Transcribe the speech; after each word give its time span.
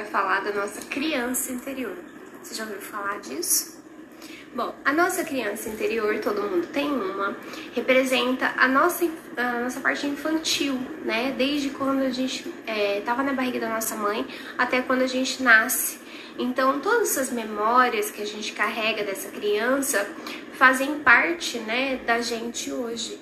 vai 0.00 0.04
falar 0.04 0.40
da 0.40 0.52
nossa 0.52 0.80
criança 0.86 1.52
interior. 1.52 1.94
Você 2.42 2.54
já 2.54 2.64
ouviu 2.64 2.80
falar 2.80 3.20
disso? 3.20 3.78
Bom, 4.54 4.74
a 4.84 4.92
nossa 4.92 5.22
criança 5.22 5.68
interior, 5.68 6.18
todo 6.20 6.42
mundo 6.42 6.66
tem 6.68 6.90
uma, 6.90 7.36
representa 7.74 8.52
a 8.56 8.66
nossa, 8.66 9.08
a 9.36 9.60
nossa 9.60 9.78
parte 9.80 10.06
infantil, 10.06 10.74
né? 11.04 11.34
Desde 11.36 11.70
quando 11.70 12.00
a 12.02 12.10
gente 12.10 12.48
estava 12.98 13.22
é, 13.22 13.24
na 13.26 13.32
barriga 13.32 13.60
da 13.60 13.68
nossa 13.68 13.94
mãe 13.94 14.26
até 14.58 14.80
quando 14.80 15.02
a 15.02 15.06
gente 15.06 15.42
nasce. 15.42 16.00
Então, 16.38 16.80
todas 16.80 17.10
essas 17.10 17.30
memórias 17.30 18.10
que 18.10 18.22
a 18.22 18.26
gente 18.26 18.52
carrega 18.54 19.04
dessa 19.04 19.28
criança 19.28 20.08
fazem 20.54 20.98
parte, 21.00 21.58
né, 21.58 22.00
da 22.06 22.20
gente 22.20 22.72
hoje. 22.72 23.20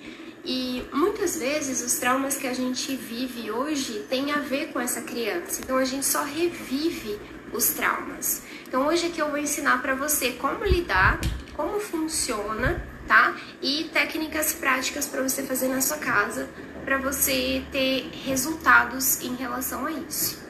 E 0.51 0.83
muitas 0.95 1.37
vezes 1.39 1.83
os 1.83 1.99
traumas 1.99 2.39
que 2.39 2.47
a 2.47 2.55
gente 2.55 2.97
vive 2.97 3.51
hoje 3.51 4.07
têm 4.09 4.33
a 4.33 4.39
ver 4.39 4.73
com 4.73 4.81
essa 4.81 5.03
criança. 5.03 5.61
Então 5.63 5.77
a 5.77 5.85
gente 5.85 6.07
só 6.07 6.23
revive 6.23 7.21
os 7.53 7.69
traumas. 7.69 8.45
Então 8.67 8.87
hoje 8.87 9.09
aqui 9.09 9.21
eu 9.21 9.29
vou 9.29 9.37
ensinar 9.37 9.83
para 9.83 9.95
você 9.95 10.33
como 10.33 10.65
lidar, 10.65 11.21
como 11.55 11.79
funciona, 11.79 12.83
tá? 13.07 13.37
E 13.61 13.91
técnicas 13.93 14.55
práticas 14.55 15.07
para 15.07 15.23
você 15.23 15.43
fazer 15.43 15.69
na 15.69 15.83
sua 15.83 15.99
casa, 15.99 16.49
para 16.83 16.97
você 16.97 17.63
ter 17.71 18.09
resultados 18.25 19.21
em 19.21 19.35
relação 19.35 19.85
a 19.85 19.93
isso. 19.93 20.43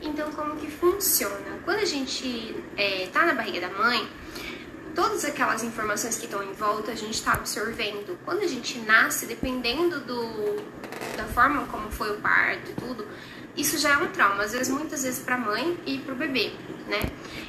Então 0.00 0.32
como 0.32 0.56
que 0.56 0.70
funciona? 0.70 1.60
Quando 1.66 1.80
a 1.80 1.84
gente 1.84 2.56
é, 2.74 3.06
tá 3.12 3.26
na 3.26 3.34
barriga 3.34 3.60
da 3.60 3.68
mãe, 3.68 4.08
todas 5.00 5.24
aquelas 5.24 5.64
informações 5.64 6.18
que 6.18 6.26
estão 6.26 6.42
em 6.42 6.52
volta 6.52 6.92
a 6.92 6.94
gente 6.94 7.14
está 7.14 7.32
absorvendo. 7.32 8.18
Quando 8.22 8.42
a 8.42 8.46
gente 8.46 8.78
nasce, 8.80 9.24
dependendo 9.24 9.98
do, 10.00 10.56
da 11.16 11.24
forma 11.24 11.66
como 11.68 11.90
foi 11.90 12.10
o 12.10 12.20
parto 12.20 12.70
e 12.70 12.74
tudo, 12.74 13.08
isso 13.56 13.78
já 13.78 13.94
é 13.94 13.96
um 13.96 14.08
trauma, 14.08 14.42
às 14.42 14.52
vezes, 14.52 14.68
muitas 14.68 15.02
vezes 15.02 15.20
para 15.20 15.36
a 15.36 15.38
mãe 15.38 15.78
e 15.86 15.96
para 15.98 16.12
o 16.12 16.16
bebê, 16.16 16.52
né? 16.86 17.00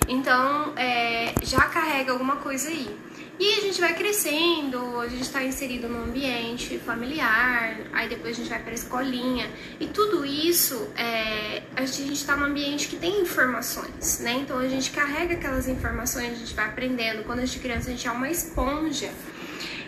Então, 0.07 0.73
é, 0.77 1.33
já 1.43 1.63
carrega 1.63 2.13
alguma 2.13 2.37
coisa 2.37 2.69
aí. 2.69 2.97
E 3.41 3.55
a 3.55 3.61
gente 3.61 3.81
vai 3.81 3.95
crescendo, 3.95 4.99
a 4.99 5.07
gente 5.07 5.23
está 5.23 5.43
inserido 5.43 5.89
no 5.89 6.03
ambiente 6.03 6.77
familiar, 6.77 7.75
aí 7.91 8.07
depois 8.07 8.35
a 8.35 8.39
gente 8.39 8.49
vai 8.51 8.59
para 8.59 8.69
a 8.69 8.75
escolinha. 8.75 9.49
E 9.79 9.87
tudo 9.87 10.23
isso, 10.23 10.87
é, 10.95 11.63
a 11.75 11.83
gente 11.83 12.13
está 12.13 12.37
num 12.37 12.45
ambiente 12.45 12.87
que 12.87 12.97
tem 12.97 13.19
informações, 13.19 14.19
né? 14.19 14.33
Então 14.33 14.59
a 14.59 14.67
gente 14.67 14.91
carrega 14.91 15.33
aquelas 15.33 15.67
informações, 15.67 16.33
a 16.33 16.35
gente 16.35 16.53
vai 16.53 16.65
aprendendo. 16.65 17.23
Quando 17.23 17.39
a 17.39 17.45
gente 17.45 17.57
é 17.57 17.61
criança, 17.63 17.89
a 17.89 17.91
gente 17.93 18.07
é 18.07 18.11
uma 18.11 18.29
esponja. 18.29 19.09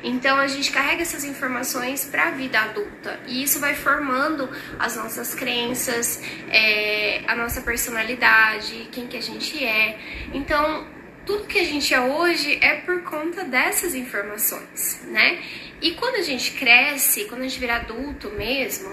Então 0.04 0.36
a 0.38 0.48
gente 0.48 0.72
carrega 0.72 1.04
essas 1.04 1.24
informações 1.24 2.06
para 2.06 2.30
a 2.30 2.32
vida 2.32 2.60
adulta 2.60 3.20
e 3.28 3.44
isso 3.44 3.60
vai 3.60 3.76
formando 3.76 4.50
as 4.80 4.96
nossas 4.96 5.36
crenças, 5.36 6.20
é, 6.50 7.22
a 7.28 7.36
nossa 7.36 7.62
personalidade, 7.62 8.90
quem 8.92 9.06
que 9.06 9.16
a 9.16 9.22
gente 9.22 9.64
é. 9.64 10.00
Então 10.34 10.92
tudo 11.26 11.46
que 11.46 11.60
a 11.60 11.64
gente 11.64 11.94
é 11.94 12.02
hoje 12.02 12.58
é 12.62 12.76
por 12.76 13.04
conta 13.04 13.44
dessas 13.44 13.96
informações, 13.96 15.02
né? 15.08 15.42
E 15.82 15.92
quando 15.92 16.16
a 16.16 16.22
gente 16.22 16.52
cresce, 16.52 17.26
quando 17.26 17.42
a 17.42 17.44
gente 17.44 17.60
vira 17.60 17.76
adulto 17.76 18.30
mesmo, 18.32 18.90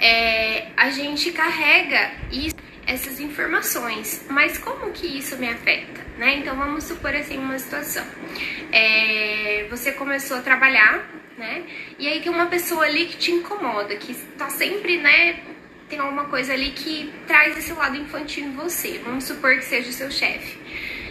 é, 0.00 0.68
a 0.76 0.90
gente 0.90 1.30
carrega 1.32 2.12
isso, 2.30 2.56
essas 2.86 3.20
informações. 3.20 4.24
Mas 4.28 4.58
como 4.58 4.90
que 4.90 5.06
isso 5.06 5.36
me 5.36 5.48
afeta, 5.48 6.04
né? 6.18 6.38
Então 6.38 6.56
vamos 6.56 6.84
supor 6.84 7.14
assim 7.14 7.38
uma 7.38 7.58
situação. 7.58 8.04
É, 8.72 9.66
você 9.70 9.92
começou 9.92 10.38
a 10.38 10.40
trabalhar, 10.40 11.08
né? 11.36 11.64
E 11.98 12.08
aí 12.08 12.20
tem 12.20 12.32
uma 12.32 12.46
pessoa 12.46 12.84
ali 12.84 13.06
que 13.06 13.16
te 13.16 13.30
incomoda, 13.32 13.96
que 13.96 14.12
está 14.12 14.48
sempre, 14.48 14.98
né? 14.98 15.40
Tem 15.88 15.98
alguma 15.98 16.24
coisa 16.24 16.52
ali 16.52 16.70
que 16.70 17.12
traz 17.26 17.56
esse 17.56 17.72
lado 17.72 17.96
infantil 17.96 18.44
em 18.44 18.52
você. 18.52 19.00
Vamos 19.04 19.24
supor 19.24 19.56
que 19.56 19.64
seja 19.64 19.90
o 19.90 19.92
seu 19.92 20.10
chefe. 20.10 20.63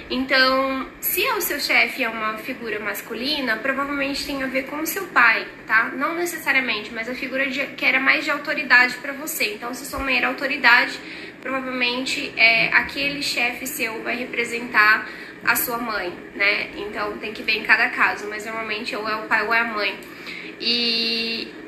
Então, 0.09 0.87
se 0.99 1.27
o 1.29 1.41
seu 1.41 1.59
chefe 1.59 2.03
é 2.03 2.09
uma 2.09 2.37
figura 2.37 2.79
masculina, 2.79 3.57
provavelmente 3.57 4.25
tem 4.25 4.43
a 4.43 4.47
ver 4.47 4.63
com 4.63 4.77
o 4.77 4.85
seu 4.85 5.07
pai, 5.07 5.47
tá? 5.65 5.91
Não 5.95 6.15
necessariamente, 6.15 6.93
mas 6.93 7.09
a 7.09 7.15
figura 7.15 7.47
de, 7.49 7.65
que 7.67 7.85
era 7.85 7.99
mais 7.99 8.23
de 8.23 8.31
autoridade 8.31 8.95
para 8.97 9.13
você. 9.13 9.53
Então, 9.53 9.73
se 9.73 9.85
sua 9.85 9.99
mãe 9.99 10.17
era 10.17 10.27
autoridade, 10.27 10.99
provavelmente 11.41 12.33
é, 12.37 12.67
aquele 12.73 13.23
chefe 13.23 13.65
seu 13.65 14.03
vai 14.03 14.15
representar 14.15 15.07
a 15.43 15.55
sua 15.55 15.77
mãe, 15.77 16.13
né? 16.35 16.71
Então, 16.77 17.17
tem 17.17 17.33
que 17.33 17.43
ver 17.43 17.57
em 17.57 17.63
cada 17.63 17.89
caso, 17.89 18.27
mas 18.29 18.45
normalmente 18.45 18.95
ou 18.95 19.07
é 19.07 19.15
o 19.15 19.23
pai 19.23 19.45
ou 19.45 19.53
é 19.53 19.59
a 19.59 19.65
mãe. 19.65 19.99
E 20.59 21.62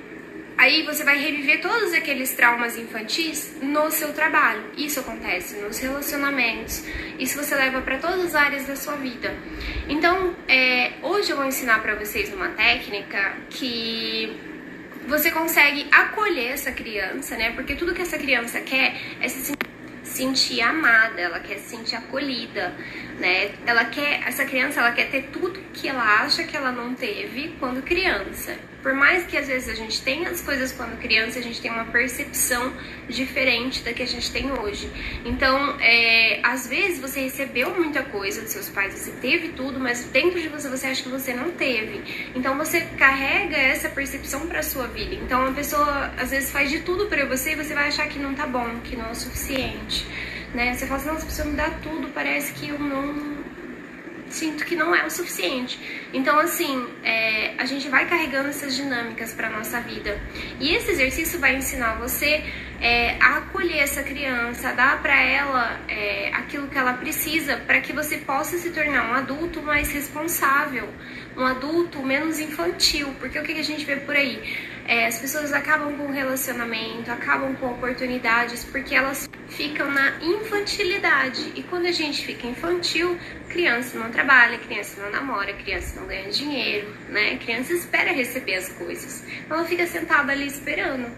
Aí 0.66 0.82
você 0.82 1.04
vai 1.04 1.20
reviver 1.20 1.62
todos 1.62 1.94
aqueles 1.94 2.34
traumas 2.34 2.76
infantis 2.76 3.56
no 3.62 3.92
seu 3.92 4.12
trabalho. 4.14 4.64
Isso 4.76 5.00
acontece 5.00 5.58
nos 5.58 5.78
relacionamentos. 5.78 6.84
Isso 7.20 7.38
você 7.38 7.54
leva 7.54 7.82
para 7.82 8.00
todas 8.00 8.26
as 8.26 8.34
áreas 8.34 8.66
da 8.66 8.76
sua 8.76 8.96
vida. 8.96 9.32
Então, 9.88 10.36
é, 10.48 10.94
hoje 11.04 11.30
eu 11.30 11.38
vou 11.38 11.46
ensinar 11.46 11.84
para 11.84 11.94
vocês 11.94 12.34
uma 12.34 12.50
técnica 12.50 13.38
que 13.52 14.36
você 15.08 15.30
consegue 15.30 15.86
acolher 15.92 16.54
essa 16.54 16.72
criança, 16.72 17.38
né? 17.38 17.52
Porque 17.52 17.76
tudo 17.76 17.94
que 17.94 18.02
essa 18.02 18.18
criança 18.18 18.60
quer 18.60 19.00
é 19.22 19.28
se 19.28 19.54
sentir 20.02 20.62
amada, 20.62 21.22
ela 21.22 21.40
quer 21.42 21.60
se 21.60 21.78
sentir 21.78 21.96
acolhida, 21.96 22.74
né? 23.20 23.52
Ela 23.68 23.86
quer, 23.86 24.28
essa 24.28 24.44
criança, 24.46 24.80
ela 24.80 24.94
quer 24.94 25.12
ter 25.12 25.28
tudo 25.32 25.62
que 25.72 25.88
ela 25.88 26.24
acha 26.24 26.44
que 26.44 26.58
ela 26.58 26.72
não 26.72 26.96
teve 26.96 27.56
quando 27.60 27.84
criança 27.84 28.58
por 28.86 28.94
mais 28.94 29.26
que 29.26 29.36
às 29.36 29.48
vezes 29.48 29.68
a 29.68 29.74
gente 29.74 30.00
tenha 30.04 30.30
as 30.30 30.42
coisas 30.42 30.72
quando 30.72 30.96
criança, 31.00 31.40
a 31.40 31.42
gente 31.42 31.60
tem 31.60 31.72
uma 31.72 31.86
percepção 31.86 32.72
diferente 33.10 33.82
da 33.82 33.92
que 33.92 34.04
a 34.04 34.06
gente 34.06 34.32
tem 34.32 34.52
hoje. 34.52 34.88
Então, 35.26 35.76
é, 35.80 36.40
às 36.44 36.68
vezes 36.68 37.00
você 37.00 37.22
recebeu 37.22 37.74
muita 37.74 38.04
coisa 38.04 38.44
dos 38.44 38.52
seus 38.52 38.70
pais, 38.70 38.94
você 38.94 39.10
teve 39.14 39.54
tudo, 39.54 39.80
mas 39.80 40.04
dentro 40.04 40.40
de 40.40 40.48
você 40.50 40.70
você 40.70 40.86
acha 40.86 41.02
que 41.02 41.10
você 41.10 41.34
não 41.34 41.50
teve. 41.50 42.30
Então 42.36 42.56
você 42.60 42.82
carrega 42.96 43.58
essa 43.58 43.90
percepção 43.90 44.46
para 44.46 44.62
sua 44.62 44.86
vida. 44.86 45.16
Então 45.16 45.48
a 45.48 45.52
pessoa 45.52 46.14
às 46.16 46.30
vezes 46.30 46.52
faz 46.52 46.70
de 46.70 46.82
tudo 46.82 47.08
para 47.08 47.26
você 47.26 47.54
e 47.54 47.56
você 47.56 47.74
vai 47.74 47.88
achar 47.88 48.08
que 48.08 48.20
não 48.20 48.36
tá 48.36 48.46
bom, 48.46 48.82
que 48.84 48.96
não 48.96 49.08
é 49.08 49.12
o 49.14 49.16
suficiente. 49.16 50.06
Né? 50.54 50.76
Você 50.76 50.86
fala 50.86 51.00
assim, 51.00 51.10
nossa, 51.10 51.24
a 51.24 51.26
pessoa 51.26 51.48
me 51.48 51.56
dá 51.56 51.72
tudo, 51.82 52.10
parece 52.10 52.54
que 52.54 52.70
eu 52.70 52.78
não 52.78 53.45
sinto 54.36 54.66
que 54.66 54.76
não 54.76 54.94
é 54.94 55.06
o 55.06 55.10
suficiente. 55.10 55.80
Então, 56.14 56.38
assim, 56.40 56.86
é, 57.04 57.54
a 57.58 57.66
gente 57.66 57.88
vai 57.88 58.06
carregando 58.08 58.50
essas 58.50 58.76
dinâmicas 58.76 59.34
para 59.34 59.50
nossa 59.50 59.80
vida. 59.80 60.20
E 60.60 60.76
esse 60.76 60.92
exercício 60.92 61.40
vai 61.40 61.56
ensinar 61.56 61.96
você 61.96 62.44
é, 62.82 63.16
a 63.22 63.38
acolher 63.38 63.80
essa 63.80 64.04
criança, 64.04 64.70
a 64.70 64.74
dar 64.74 65.02
para 65.02 65.20
ela 65.20 65.80
é, 65.88 66.30
aquilo 66.34 66.68
que 66.68 66.78
ela 66.78 66.94
precisa 66.94 67.58
para 67.58 67.80
que 67.80 67.94
você 67.94 68.18
possa 68.18 68.58
se 68.58 68.70
tornar 68.72 69.10
um 69.10 69.14
adulto 69.14 69.62
mais 69.62 69.92
responsável, 69.92 70.90
um 71.38 71.46
adulto 71.46 72.04
menos 72.04 72.40
infantil. 72.40 73.16
Porque 73.20 73.40
o 73.40 73.44
que 73.44 73.54
a 73.54 73.64
gente 73.64 73.86
vê 73.86 73.96
por 73.96 74.16
aí? 74.16 74.42
É, 74.88 75.08
as 75.08 75.20
pessoas 75.20 75.52
acabam 75.52 75.98
com 75.98 76.12
relacionamento, 76.12 77.12
acabam 77.12 77.56
com 77.56 77.72
oportunidades 77.72 78.64
porque 78.66 78.94
elas 78.94 79.28
ficam 79.50 79.90
na 79.92 80.18
infantilidade. 80.22 81.54
E 81.56 81.64
quando 81.64 81.88
a 81.88 81.92
gente 81.92 82.24
fica 82.24 82.46
infantil, 82.46 83.18
criança 83.50 83.98
não 83.98 84.12
trabalha, 84.12 84.60
criança 84.60 85.02
não 85.02 85.10
namora, 85.10 85.54
criança 85.54 86.00
não 86.00 86.08
ganha 86.08 86.30
dinheiro, 86.30 86.96
né? 87.10 87.38
Criança 87.38 87.74
espera 87.74 88.12
receber 88.12 88.56
as 88.56 88.70
coisas. 88.70 89.24
Ela 89.50 89.66
fica 89.66 89.88
sentada 89.88 90.32
ali 90.32 90.46
esperando 90.46 91.10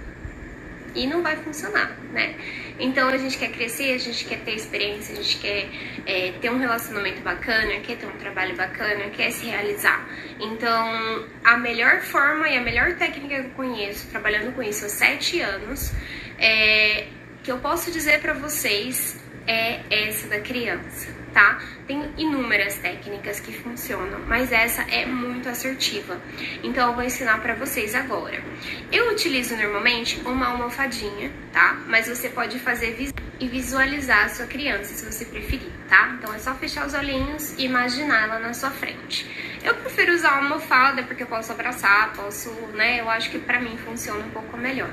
e 0.95 1.07
não 1.07 1.21
vai 1.21 1.35
funcionar, 1.37 1.97
né? 2.11 2.35
Então 2.79 3.09
a 3.09 3.17
gente 3.17 3.37
quer 3.37 3.49
crescer, 3.49 3.93
a 3.93 3.97
gente 3.97 4.25
quer 4.25 4.39
ter 4.39 4.55
experiência, 4.55 5.13
a 5.13 5.21
gente 5.21 5.37
quer 5.37 5.69
é, 6.05 6.31
ter 6.39 6.49
um 6.49 6.57
relacionamento 6.57 7.21
bacana, 7.21 7.79
quer 7.79 7.97
ter 7.97 8.05
um 8.05 8.17
trabalho 8.17 8.55
bacana, 8.55 9.09
quer 9.09 9.31
se 9.31 9.45
realizar. 9.45 10.07
Então 10.39 11.27
a 11.43 11.57
melhor 11.57 12.01
forma 12.01 12.47
e 12.49 12.57
a 12.57 12.61
melhor 12.61 12.95
técnica 12.95 13.41
que 13.41 13.47
eu 13.47 13.51
conheço, 13.51 14.07
trabalhando 14.07 14.53
com 14.53 14.61
isso 14.61 14.85
há 14.85 14.89
sete 14.89 15.39
anos, 15.41 15.91
é, 16.37 17.07
que 17.43 17.51
eu 17.51 17.57
posso 17.59 17.91
dizer 17.91 18.21
para 18.21 18.33
vocês 18.33 19.19
é 19.47 19.79
essa 19.89 20.27
da 20.27 20.39
criança 20.41 21.26
tá? 21.37 21.59
Tem 21.85 22.03
inúmeras 22.17 22.77
técnicas 22.79 23.39
que 23.39 23.53
funcionam, 23.53 24.21
mas 24.27 24.51
essa 24.51 24.81
é 24.89 25.05
muito 25.05 25.47
assertiva. 25.47 26.19
Então 26.63 26.89
eu 26.89 26.95
vou 26.95 27.03
ensinar 27.03 27.39
para 27.43 27.53
vocês 27.53 27.93
agora. 27.93 28.43
Eu 28.91 29.11
utilizo 29.11 29.55
normalmente 29.55 30.19
uma 30.25 30.47
almofadinha, 30.47 31.31
tá? 31.53 31.77
Mas 31.85 32.07
você 32.07 32.27
pode 32.27 32.57
fazer 32.57 33.13
e 33.39 33.47
visualizar 33.47 34.25
a 34.25 34.29
sua 34.29 34.47
criança, 34.47 34.95
se 34.95 35.05
você 35.05 35.25
preferir, 35.25 35.69
tá? 35.87 36.17
Então 36.17 36.33
é 36.33 36.39
só 36.39 36.55
fechar 36.55 36.87
os 36.87 36.95
olhinhos 36.95 37.53
e 37.59 37.65
imaginar 37.65 38.23
ela 38.23 38.39
na 38.39 38.55
sua 38.55 38.71
frente. 38.71 39.29
Eu 39.63 39.75
prefiro 39.75 40.15
usar 40.15 40.39
uma 40.39 40.53
almofada 40.55 41.03
porque 41.03 41.21
eu 41.21 41.27
posso 41.27 41.51
abraçar, 41.51 42.13
posso, 42.13 42.49
né? 42.73 42.99
Eu 42.99 43.07
acho 43.11 43.29
que 43.29 43.37
pra 43.37 43.59
mim 43.59 43.77
funciona 43.77 44.25
um 44.25 44.31
pouco 44.31 44.57
melhor. 44.57 44.89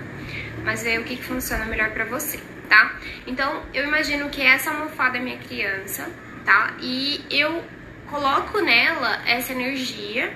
Mas 0.62 0.82
ver 0.82 1.00
o 1.00 1.05
que, 1.05 1.17
que 1.17 1.25
funciona 1.25 1.64
melhor 1.64 1.90
pra 1.93 2.05
você, 2.05 2.38
tá? 2.69 2.97
Então 3.26 3.62
eu 3.73 3.85
imagino 3.85 4.29
que 4.29 4.43
essa 4.43 4.70
almofada 4.70 5.17
é 5.17 5.20
minha 5.23 5.38
criança, 5.38 6.06
tá? 6.44 6.76
E 6.81 7.25
eu 7.31 7.62
coloco 8.11 8.61
nela 8.61 9.20
essa 9.26 9.52
energia 9.52 10.32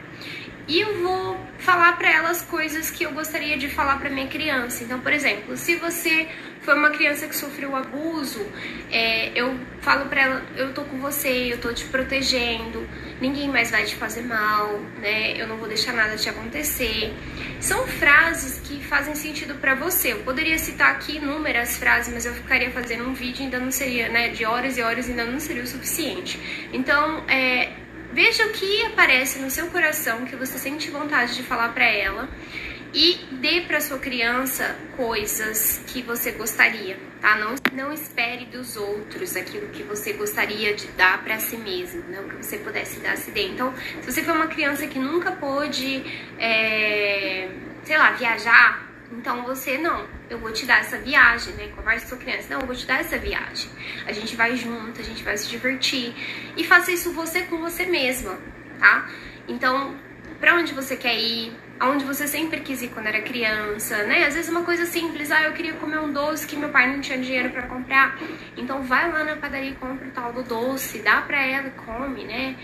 e 0.68 0.80
eu 0.80 1.02
vou 1.02 1.40
falar 1.58 1.94
para 1.96 2.12
elas 2.12 2.42
coisas 2.42 2.90
que 2.90 3.02
eu 3.02 3.12
gostaria 3.12 3.56
de 3.56 3.68
falar 3.68 3.98
para 3.98 4.10
minha 4.10 4.28
criança. 4.28 4.84
Então, 4.84 5.00
por 5.00 5.12
exemplo, 5.12 5.56
se 5.56 5.76
você 5.76 6.28
foi 6.60 6.74
uma 6.74 6.90
criança 6.90 7.26
que 7.26 7.34
sofreu 7.34 7.74
abuso, 7.74 8.46
é, 8.90 9.32
eu 9.34 9.58
falo 9.80 10.06
para 10.06 10.20
ela, 10.20 10.42
eu 10.54 10.74
tô 10.74 10.82
com 10.82 10.98
você, 10.98 11.52
eu 11.52 11.58
tô 11.58 11.72
te 11.72 11.86
protegendo, 11.86 12.86
ninguém 13.18 13.48
mais 13.48 13.70
vai 13.70 13.84
te 13.84 13.96
fazer 13.96 14.22
mal, 14.22 14.78
né? 15.00 15.40
Eu 15.40 15.46
não 15.46 15.56
vou 15.56 15.66
deixar 15.66 15.94
nada 15.94 16.16
te 16.16 16.28
acontecer. 16.28 17.14
São 17.60 17.86
frases 17.86 18.60
que 18.60 18.84
fazem 18.84 19.14
sentido 19.14 19.54
para 19.54 19.74
você. 19.74 20.12
Eu 20.12 20.18
poderia 20.18 20.58
citar 20.58 20.90
aqui 20.92 21.16
inúmeras 21.16 21.78
frases, 21.78 22.12
mas 22.12 22.26
eu 22.26 22.34
ficaria 22.34 22.70
fazendo 22.70 23.08
um 23.08 23.14
vídeo 23.14 23.44
ainda 23.44 23.58
não 23.58 23.70
seria, 23.70 24.10
né, 24.10 24.28
de 24.28 24.44
horas 24.44 24.76
e 24.76 24.82
horas 24.82 25.08
ainda 25.08 25.24
não 25.24 25.40
seria 25.40 25.62
o 25.62 25.66
suficiente. 25.66 26.38
Então, 26.72 27.24
é, 27.26 27.70
Veja 28.12 28.46
o 28.46 28.52
que 28.52 28.87
aparece 28.87 29.38
no 29.38 29.50
seu 29.50 29.66
coração 29.69 30.25
que 30.25 30.34
você 30.34 30.58
sente 30.58 30.90
vontade 30.90 31.34
de 31.34 31.43
falar 31.43 31.69
para 31.75 31.84
ela 31.84 32.28
e 32.93 33.20
dê 33.32 33.60
para 33.62 33.81
sua 33.81 33.99
criança 33.99 34.75
coisas 34.96 35.82
que 35.87 36.00
você 36.02 36.31
gostaria, 36.32 36.99
tá? 37.20 37.37
Não, 37.37 37.55
não 37.72 37.93
espere 37.93 38.46
dos 38.46 38.76
outros 38.76 39.37
aquilo 39.37 39.69
que 39.69 39.82
você 39.82 40.14
gostaria 40.14 40.75
de 40.75 40.87
dar 40.88 41.22
para 41.22 41.38
si 41.38 41.56
mesmo, 41.58 42.02
não 42.08 42.28
que 42.28 42.37
você 42.37 42.56
pudesse 42.56 42.99
dar 43.00 43.16
se 43.19 43.31
dê. 43.31 43.49
Então, 43.49 43.75
se 44.00 44.11
você 44.11 44.22
for 44.22 44.34
uma 44.34 44.46
criança 44.46 44.87
que 44.87 44.99
nunca 44.99 45.32
pôde, 45.32 46.02
é, 46.38 47.50
sei 47.84 47.99
lá, 47.99 48.12
viajar, 48.12 48.88
então 49.10 49.43
você 49.43 49.78
não, 49.78 50.06
eu 50.28 50.38
vou 50.38 50.52
te 50.52 50.66
dar 50.66 50.81
essa 50.81 50.99
viagem, 50.99 51.55
né? 51.55 51.69
Conversa 51.75 52.05
com 52.05 52.08
sua 52.10 52.19
criança, 52.19 52.55
não, 52.55 52.60
eu 52.60 52.66
vou 52.66 52.76
te 52.76 52.87
dar 52.87 53.00
essa 53.00 53.16
viagem. 53.19 53.70
A 54.06 54.12
gente 54.12 54.37
vai 54.37 54.55
junto, 54.56 55.00
a 55.00 55.05
gente 55.05 55.22
vai 55.22 55.37
se 55.37 55.49
divertir. 55.49 56.14
E 56.56 56.64
faça 56.64 56.93
isso 56.93 57.12
você 57.12 57.43
com 57.43 57.58
você 57.58 57.87
mesma, 57.87 58.38
tá? 58.78 59.08
Então, 59.46 59.96
pra 60.38 60.55
onde 60.55 60.75
você 60.75 60.96
quer 60.96 61.19
ir? 61.19 61.52
Aonde 61.81 62.05
você 62.05 62.26
sempre 62.26 62.60
quis 62.60 62.82
ir 62.82 62.88
quando 62.88 63.06
era 63.06 63.22
criança, 63.22 64.02
né? 64.02 64.26
Às 64.26 64.34
vezes 64.34 64.50
uma 64.50 64.64
coisa 64.64 64.84
simples, 64.84 65.31
ah, 65.31 65.44
eu 65.44 65.52
queria 65.52 65.75
comer 65.75 66.00
um 66.00 66.12
doce 66.12 66.46
que 66.46 66.56
meu 66.56 66.69
pai 66.70 66.93
não 66.93 67.00
tinha 67.00 67.16
dinheiro 67.16 67.50
para 67.50 67.62
comprar. 67.62 68.19
Então 68.56 68.82
vai 68.82 69.11
lá 69.11 69.25
na 69.25 69.37
padaria 69.37 69.70
e 69.70 69.75
compra 69.75 70.08
o 70.08 70.11
tal 70.11 70.32
do 70.32 70.43
doce, 70.43 70.99
dá 70.99 71.22
pra 71.22 71.40
ela 71.40 71.69
e 71.69 71.70
come, 71.70 72.25
né? 72.25 72.56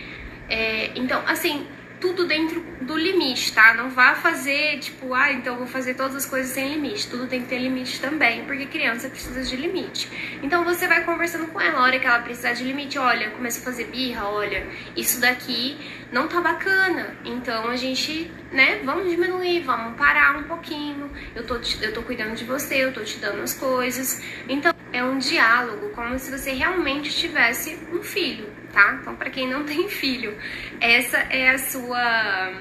É, 0.48 0.92
então, 0.96 1.22
assim, 1.26 1.66
tudo 2.04 2.26
dentro 2.26 2.60
do 2.82 2.98
limite, 2.98 3.54
tá? 3.54 3.72
Não 3.72 3.88
vá 3.88 4.14
fazer, 4.14 4.78
tipo, 4.78 5.14
ah, 5.14 5.32
então 5.32 5.56
vou 5.56 5.66
fazer 5.66 5.94
todas 5.94 6.14
as 6.14 6.26
coisas 6.26 6.52
sem 6.52 6.74
limite. 6.74 7.08
Tudo 7.08 7.26
tem 7.26 7.40
que 7.40 7.48
ter 7.48 7.58
limite 7.58 7.98
também, 7.98 8.44
porque 8.44 8.66
criança 8.66 9.08
precisa 9.08 9.42
de 9.42 9.56
limite. 9.56 10.10
Então 10.42 10.62
você 10.64 10.86
vai 10.86 11.02
conversando 11.02 11.46
com 11.46 11.58
ela, 11.58 11.78
a 11.78 11.82
hora 11.82 11.98
que 11.98 12.06
ela 12.06 12.18
precisar 12.18 12.52
de 12.52 12.62
limite, 12.62 12.98
olha, 12.98 13.30
começa 13.30 13.58
a 13.60 13.62
fazer 13.62 13.84
birra, 13.84 14.26
olha, 14.28 14.66
isso 14.94 15.18
daqui 15.18 15.78
não 16.12 16.28
tá 16.28 16.42
bacana. 16.42 17.16
Então 17.24 17.70
a 17.70 17.76
gente, 17.76 18.30
né, 18.52 18.82
vamos 18.84 19.10
diminuir, 19.10 19.62
vamos 19.62 19.96
parar 19.96 20.36
um 20.36 20.42
pouquinho. 20.42 21.10
Eu 21.34 21.46
tô, 21.46 21.58
te, 21.58 21.82
eu 21.82 21.94
tô 21.94 22.02
cuidando 22.02 22.34
de 22.34 22.44
você, 22.44 22.84
eu 22.84 22.92
tô 22.92 23.00
te 23.00 23.16
dando 23.16 23.40
as 23.40 23.54
coisas. 23.54 24.22
Então 24.46 24.74
é 24.92 25.02
um 25.02 25.16
diálogo, 25.16 25.88
como 25.94 26.18
se 26.18 26.30
você 26.30 26.52
realmente 26.52 27.10
tivesse 27.16 27.78
um 27.90 28.02
filho 28.02 28.53
tá? 28.74 28.98
Então, 29.00 29.14
para 29.14 29.30
quem 29.30 29.48
não 29.48 29.64
tem 29.64 29.88
filho, 29.88 30.36
essa 30.80 31.16
é 31.30 31.50
a 31.50 31.58
sua, 31.58 32.52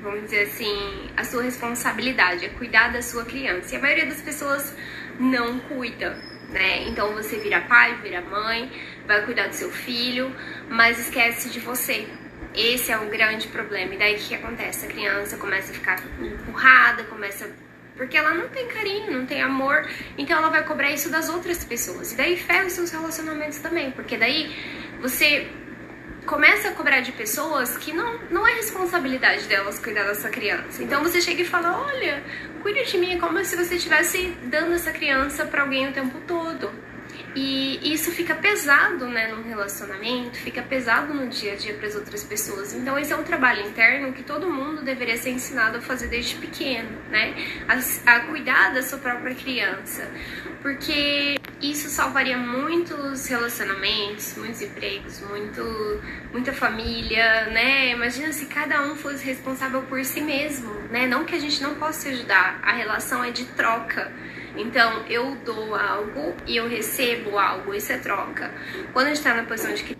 vamos 0.00 0.22
dizer 0.22 0.44
assim, 0.44 1.10
a 1.16 1.24
sua 1.24 1.42
responsabilidade, 1.42 2.46
é 2.46 2.48
cuidar 2.50 2.92
da 2.92 3.02
sua 3.02 3.24
criança. 3.24 3.74
E 3.74 3.76
a 3.76 3.80
maioria 3.80 4.06
das 4.06 4.22
pessoas 4.22 4.74
não 5.18 5.58
cuida, 5.58 6.16
né? 6.48 6.84
Então 6.84 7.12
você 7.12 7.36
vira 7.38 7.60
pai, 7.62 7.96
vira 8.00 8.22
mãe, 8.22 8.70
vai 9.06 9.24
cuidar 9.26 9.48
do 9.48 9.54
seu 9.54 9.70
filho, 9.70 10.34
mas 10.70 10.98
esquece 10.98 11.50
de 11.50 11.58
você. 11.58 12.06
Esse 12.54 12.92
é 12.92 12.98
o 12.98 13.10
grande 13.10 13.48
problema. 13.48 13.94
E 13.94 13.98
daí 13.98 14.14
o 14.14 14.18
que 14.18 14.34
acontece? 14.34 14.86
A 14.86 14.88
criança 14.88 15.36
começa 15.36 15.72
a 15.72 15.74
ficar 15.74 16.02
empurrada, 16.20 17.04
começa 17.04 17.50
porque 17.98 18.16
ela 18.16 18.32
não 18.32 18.48
tem 18.48 18.68
carinho, 18.68 19.10
não 19.10 19.26
tem 19.26 19.42
amor, 19.42 19.84
então 20.16 20.38
ela 20.38 20.48
vai 20.48 20.64
cobrar 20.64 20.92
isso 20.92 21.10
das 21.10 21.28
outras 21.28 21.64
pessoas. 21.64 22.12
E 22.12 22.16
daí 22.16 22.36
ferra 22.36 22.64
os 22.64 22.72
seus 22.72 22.92
relacionamentos 22.92 23.58
também, 23.58 23.90
porque 23.90 24.16
daí 24.16 24.54
você 25.00 25.50
começa 26.26 26.68
a 26.68 26.72
cobrar 26.72 27.00
de 27.00 27.12
pessoas 27.12 27.76
que 27.78 27.92
não, 27.92 28.18
não 28.30 28.46
é 28.46 28.52
responsabilidade 28.54 29.46
delas 29.46 29.78
cuidar 29.78 30.04
dessa 30.04 30.28
criança. 30.28 30.82
Então 30.82 31.02
você 31.02 31.20
chega 31.20 31.42
e 31.42 31.44
fala: 31.44 31.80
Olha, 31.86 32.22
cuide 32.62 32.84
de 32.84 32.98
mim, 32.98 33.14
é 33.14 33.18
como 33.18 33.42
se 33.44 33.56
você 33.56 33.76
estivesse 33.76 34.36
dando 34.44 34.74
essa 34.74 34.92
criança 34.92 35.46
para 35.46 35.62
alguém 35.62 35.88
o 35.88 35.92
tempo 35.92 36.18
todo. 36.26 36.70
E 37.34 37.92
isso 37.92 38.10
fica 38.10 38.34
pesado, 38.34 39.06
né, 39.06 39.28
no 39.28 39.42
relacionamento, 39.42 40.36
fica 40.38 40.62
pesado 40.62 41.12
no 41.14 41.28
dia 41.28 41.52
a 41.52 41.56
dia 41.56 41.74
para 41.74 41.86
as 41.86 41.94
outras 41.94 42.24
pessoas. 42.24 42.74
Então 42.74 42.98
esse 42.98 43.12
é 43.12 43.16
um 43.16 43.22
trabalho 43.22 43.66
interno 43.66 44.12
que 44.12 44.22
todo 44.22 44.50
mundo 44.50 44.82
deveria 44.82 45.16
ser 45.16 45.30
ensinado 45.30 45.78
a 45.78 45.80
fazer 45.80 46.08
desde 46.08 46.36
pequeno, 46.36 46.90
né? 47.10 47.34
A, 47.68 48.14
a 48.14 48.20
cuidar 48.20 48.72
da 48.72 48.82
sua 48.82 48.98
própria 48.98 49.34
criança, 49.34 50.10
porque 50.62 51.36
isso 51.60 51.88
salvaria 51.88 52.36
muitos 52.36 53.26
relacionamentos, 53.26 54.36
muitos 54.36 54.62
empregos, 54.62 55.20
muito, 55.20 56.02
muita 56.32 56.52
família, 56.52 57.46
né? 57.46 57.90
Imagina 57.90 58.32
se 58.32 58.46
cada 58.46 58.82
um 58.82 58.96
fosse 58.96 59.24
responsável 59.24 59.82
por 59.82 60.04
si 60.04 60.20
mesmo, 60.20 60.72
né? 60.90 61.06
Não 61.06 61.24
que 61.24 61.34
a 61.34 61.38
gente 61.38 61.62
não 61.62 61.74
possa 61.74 62.08
ajudar, 62.08 62.58
a 62.62 62.72
relação 62.72 63.22
é 63.22 63.30
de 63.30 63.44
troca. 63.44 64.10
Então, 64.56 65.04
eu 65.08 65.36
dou 65.44 65.74
algo 65.74 66.34
e 66.46 66.56
eu 66.56 66.68
recebo 66.68 67.38
algo, 67.38 67.74
isso 67.74 67.92
é 67.92 67.98
troca. 67.98 68.52
Quando 68.92 69.06
a 69.06 69.14
gente 69.14 69.22
tá 69.22 69.34
na 69.34 69.44
posição 69.44 69.74
de 69.74 69.98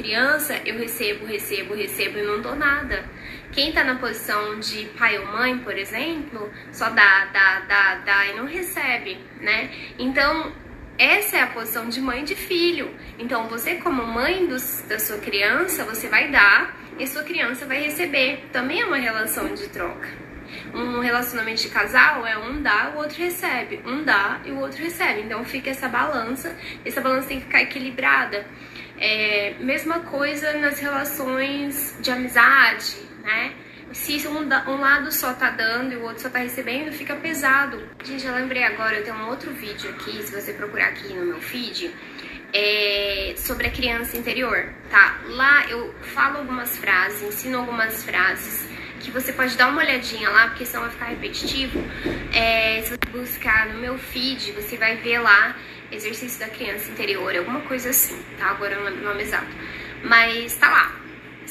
criança, 0.00 0.60
eu 0.64 0.78
recebo, 0.78 1.26
recebo, 1.26 1.74
recebo 1.74 2.18
e 2.18 2.22
não 2.22 2.40
dou 2.40 2.56
nada. 2.56 3.04
Quem 3.52 3.72
tá 3.72 3.84
na 3.84 3.96
posição 3.96 4.58
de 4.58 4.86
pai 4.98 5.18
ou 5.18 5.26
mãe, 5.26 5.58
por 5.58 5.76
exemplo, 5.76 6.50
só 6.72 6.88
dá, 6.90 7.26
dá, 7.26 7.60
dá, 7.60 7.94
dá 7.96 8.26
e 8.26 8.36
não 8.36 8.46
recebe, 8.46 9.18
né? 9.40 9.70
Então, 9.98 10.52
essa 11.00 11.38
é 11.38 11.40
a 11.40 11.46
posição 11.46 11.88
de 11.88 11.98
mãe 11.98 12.24
de 12.24 12.34
filho. 12.34 12.94
Então, 13.18 13.48
você 13.48 13.76
como 13.76 14.06
mãe 14.06 14.46
da 14.46 14.98
sua 14.98 15.16
criança, 15.16 15.82
você 15.82 16.08
vai 16.08 16.30
dar 16.30 16.78
e 16.98 17.06
sua 17.06 17.22
criança 17.22 17.64
vai 17.64 17.80
receber. 17.80 18.44
Também 18.52 18.82
é 18.82 18.84
uma 18.84 18.98
relação 18.98 19.54
de 19.54 19.66
troca. 19.68 20.08
Um 20.74 21.00
relacionamento 21.00 21.62
de 21.62 21.70
casal 21.70 22.26
é 22.26 22.36
um 22.36 22.60
dá, 22.60 22.92
o 22.94 22.98
outro 22.98 23.16
recebe. 23.16 23.80
Um 23.86 24.04
dá 24.04 24.42
e 24.44 24.50
o 24.50 24.58
outro 24.58 24.82
recebe. 24.82 25.22
Então 25.22 25.42
fica 25.42 25.70
essa 25.70 25.88
balança. 25.88 26.54
Essa 26.84 27.00
balança 27.00 27.28
tem 27.28 27.38
que 27.38 27.46
ficar 27.46 27.62
equilibrada. 27.62 28.46
É, 28.98 29.54
mesma 29.58 30.00
coisa 30.00 30.52
nas 30.58 30.78
relações 30.78 31.96
de 32.00 32.10
amizade, 32.10 32.96
né? 33.22 33.54
Se 33.92 34.26
um, 34.28 34.38
um, 34.38 34.80
lado 34.80 35.10
só 35.10 35.32
tá 35.32 35.50
dando 35.50 35.92
e 35.92 35.96
o 35.96 36.02
outro 36.02 36.22
só 36.22 36.30
tá 36.30 36.38
recebendo, 36.38 36.92
fica 36.92 37.16
pesado. 37.16 37.82
Gente, 38.04 38.24
eu 38.24 38.34
lembrei 38.34 38.62
agora, 38.62 38.96
eu 38.96 39.04
tenho 39.04 39.16
um 39.16 39.28
outro 39.28 39.52
vídeo 39.52 39.90
aqui, 39.90 40.22
se 40.22 40.32
você 40.32 40.52
procurar 40.52 40.88
aqui 40.88 41.12
no 41.12 41.24
meu 41.24 41.40
feed, 41.40 41.92
é, 42.52 43.34
sobre 43.36 43.66
a 43.66 43.70
criança 43.70 44.16
interior, 44.16 44.72
tá? 44.90 45.20
Lá 45.26 45.68
eu 45.68 45.92
falo 46.14 46.38
algumas 46.38 46.76
frases, 46.76 47.22
ensino 47.22 47.58
algumas 47.58 48.04
frases 48.04 48.68
que 49.00 49.10
você 49.10 49.32
pode 49.32 49.56
dar 49.56 49.68
uma 49.68 49.80
olhadinha 49.80 50.28
lá, 50.30 50.48
porque 50.48 50.64
senão 50.64 50.82
vai 50.82 50.92
ficar 50.92 51.06
repetitivo. 51.06 51.80
É, 52.32 52.82
se 52.82 52.90
você 52.90 53.10
buscar 53.10 53.66
no 53.68 53.80
meu 53.80 53.98
feed, 53.98 54.52
você 54.52 54.76
vai 54.76 54.96
ver 54.96 55.18
lá 55.18 55.56
exercício 55.90 56.38
da 56.38 56.48
criança 56.48 56.90
interior, 56.90 57.34
alguma 57.34 57.60
coisa 57.62 57.90
assim, 57.90 58.22
tá? 58.38 58.50
Agora 58.50 58.74
eu 58.74 58.78
não 58.78 58.86
lembro 58.86 59.02
o 59.02 59.08
nome 59.08 59.22
exato. 59.22 59.50
Mas 60.04 60.56
tá 60.56 60.70
lá. 60.70 60.99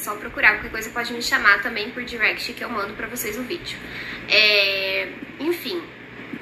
Só 0.00 0.14
procurar, 0.14 0.54
qualquer 0.54 0.70
coisa 0.70 0.88
pode 0.90 1.12
me 1.12 1.22
chamar 1.22 1.62
também 1.62 1.90
por 1.90 2.02
direct 2.02 2.54
que 2.54 2.64
eu 2.64 2.70
mando 2.70 2.94
pra 2.94 3.06
vocês 3.06 3.36
o 3.36 3.42
vídeo. 3.42 3.78
É, 4.30 5.08
enfim, 5.38 5.82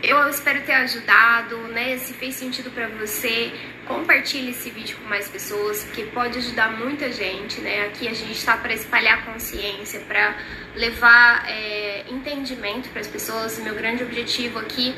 eu 0.01 0.29
espero 0.29 0.61
ter 0.63 0.75
ajudado, 0.75 1.57
né? 1.69 1.99
Se 1.99 2.15
fez 2.15 2.37
sentido 2.37 2.71
para 2.71 2.87
você, 2.87 3.53
compartilhe 3.85 4.53
esse 4.53 4.71
vídeo 4.71 4.97
com 4.99 5.09
mais 5.09 5.27
pessoas, 5.27 5.83
porque 5.83 6.05
pode 6.05 6.39
ajudar 6.39 6.71
muita 6.79 7.11
gente, 7.11 7.61
né? 7.61 7.87
Aqui 7.87 8.07
a 8.07 8.15
gente 8.15 8.39
está 8.39 8.57
para 8.57 8.73
espalhar 8.73 9.25
consciência, 9.25 9.99
para 10.07 10.37
levar 10.77 11.45
é, 11.49 12.05
entendimento 12.09 12.89
para 12.91 13.01
as 13.01 13.09
pessoas. 13.09 13.59
Meu 13.59 13.75
grande 13.75 14.05
objetivo 14.05 14.61
aqui 14.61 14.95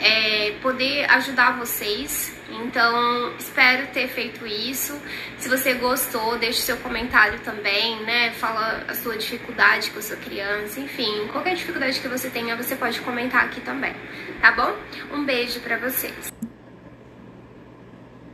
é 0.00 0.52
poder 0.62 1.10
ajudar 1.10 1.58
vocês. 1.58 2.36
Então, 2.50 3.34
espero 3.38 3.88
ter 3.88 4.08
feito 4.08 4.46
isso. 4.46 4.98
Se 5.38 5.48
você 5.48 5.74
gostou, 5.74 6.38
deixe 6.38 6.62
seu 6.62 6.76
comentário 6.78 7.38
também, 7.40 8.02
né? 8.04 8.32
Fala 8.32 8.84
a 8.88 8.94
sua 8.94 9.16
dificuldade 9.18 9.90
com 9.90 9.98
a 9.98 10.02
sua 10.02 10.16
criança, 10.16 10.80
enfim, 10.80 11.28
qualquer 11.30 11.54
dificuldade 11.54 12.00
que 12.00 12.08
você 12.08 12.30
tenha, 12.30 12.56
você 12.56 12.74
pode 12.74 13.00
comentar 13.00 13.44
aqui 13.44 13.60
também, 13.60 13.94
tá 14.40 14.52
bom? 14.52 14.74
Um 15.12 15.24
beijo 15.24 15.60
para 15.60 15.76
vocês. 15.76 16.37